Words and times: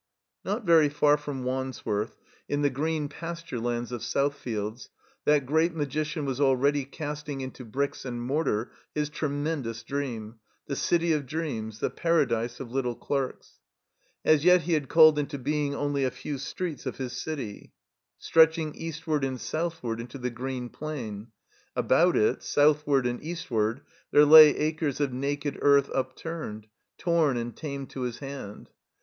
Not 0.43 0.63
very 0.65 0.89
far 0.89 1.15
from 1.15 1.43
Wandsworth, 1.43 2.17
in 2.49 2.63
the 2.63 2.71
green 2.71 3.07
pas 3.07 3.43
129 3.43 3.83
THE 3.83 3.87
COMBINED 3.87 3.91
MAZE 3.91 3.91
ttirelands 3.91 3.91
of 4.71 4.77
Southfields, 4.81 4.89
that 5.25 5.45
great 5.45 5.75
magician 5.75 6.25
was 6.25 6.41
already 6.41 6.85
casting 6.85 7.41
into 7.41 7.63
bricks 7.63 8.03
and 8.03 8.19
mortar 8.19 8.71
his 8.95 9.09
tremendous 9.11 9.83
dream— 9.83 10.39
^the 10.67 10.75
city 10.75 11.13
of 11.13 11.27
dreams, 11.27 11.81
the 11.81 11.91
Paradise 11.91 12.59
of 12.59 12.71
Little 12.71 12.95
Clerks. 12.95 13.59
As 14.25 14.43
yet 14.43 14.61
he 14.61 14.73
had 14.73 14.89
called 14.89 15.19
into 15.19 15.37
being 15.37 15.75
only 15.75 16.03
a 16.03 16.09
few 16.09 16.39
streets 16.39 16.87
of 16.87 16.97
his 16.97 17.13
city, 17.13 17.71
stretching 18.17 18.73
eastward 18.73 19.23
and 19.23 19.39
southward 19.39 19.99
into 20.01 20.17
the 20.17 20.31
green 20.31 20.69
plain. 20.69 21.27
About 21.75 22.17
it, 22.17 22.41
southward 22.41 23.05
and 23.05 23.23
eastward, 23.23 23.81
there 24.09 24.25
lay 24.25 24.57
acres 24.57 24.99
of 24.99 25.13
naked 25.13 25.59
earth 25.61 25.91
upturned, 25.93 26.65
torn 26.97 27.37
and 27.37 27.55
tamed 27.55 27.91
to 27.91 28.01
his 28.01 28.17
hand. 28.17 28.71